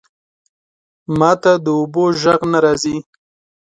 ماته 1.19 1.53
د 1.63 1.65
اوبو 1.79 2.03
ژغ 2.21 2.39
نه 2.51 2.59
راځی 2.63 2.97